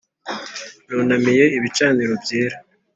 nunamiye 0.87 1.45
ibicaniro 1.57 2.13
byera.... 2.23 2.57